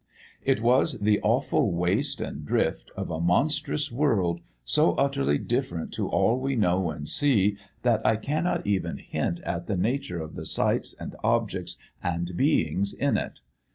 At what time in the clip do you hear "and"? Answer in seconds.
2.21-2.43, 6.89-7.07, 10.99-11.15, 12.01-12.35